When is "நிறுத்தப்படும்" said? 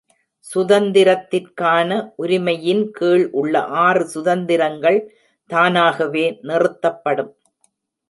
6.43-7.33